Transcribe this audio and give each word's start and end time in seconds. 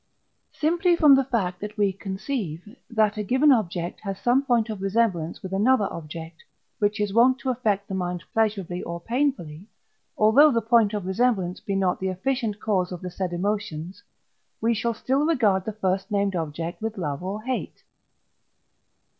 Simply 0.53 0.95
from 0.95 1.13
the 1.13 1.23
fact 1.23 1.59
that 1.61 1.77
we 1.77 1.93
conceive, 1.93 2.75
that 2.89 3.17
a 3.19 3.23
given 3.23 3.51
object 3.51 3.99
has 3.99 4.17
some 4.19 4.41
point 4.41 4.67
of 4.67 4.81
resemblance 4.81 5.43
with 5.43 5.53
another 5.53 5.87
object 5.93 6.43
which 6.79 6.99
is 6.99 7.13
wont 7.13 7.37
to 7.37 7.51
affect 7.51 7.87
the 7.87 7.93
mind 7.93 8.23
pleasurably 8.33 8.81
or 8.81 8.99
painfully, 8.99 9.67
although 10.17 10.49
the 10.51 10.59
point 10.59 10.95
of 10.95 11.05
resemblance 11.05 11.59
be 11.59 11.75
not 11.75 11.99
the 11.99 12.07
efficient 12.09 12.59
cause 12.59 12.91
of 12.91 13.01
the 13.03 13.11
said 13.11 13.31
emotions, 13.31 14.01
we 14.59 14.73
shall 14.73 14.95
still 14.95 15.23
regard 15.23 15.65
the 15.65 15.71
first 15.71 16.09
named 16.09 16.35
object 16.35 16.81
with 16.81 16.97
love 16.97 17.21
or 17.21 17.43
hate. 17.43 17.83